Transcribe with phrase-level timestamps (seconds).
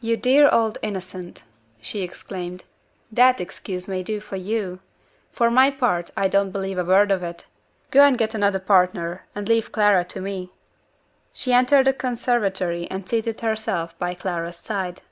[0.00, 1.44] "You dear old innocent!"
[1.80, 2.64] she exclaimed,
[3.12, 4.80] "that excuse may do for you.
[5.30, 7.46] For my part, I don't believe a word of it.
[7.92, 10.50] Go and get another partner, and leave Clara to me."
[11.32, 15.02] She entered the conservatory and seated herself by Clara's side.